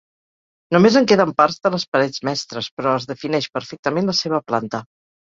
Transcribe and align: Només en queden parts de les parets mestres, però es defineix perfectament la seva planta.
Només 0.75 0.95
en 1.01 1.07
queden 1.09 1.33
parts 1.41 1.59
de 1.67 1.71
les 1.75 1.83
parets 1.97 2.23
mestres, 2.29 2.69
però 2.79 2.93
es 3.01 3.05
defineix 3.11 3.49
perfectament 3.59 4.09
la 4.13 4.15
seva 4.21 4.41
planta. 4.53 4.81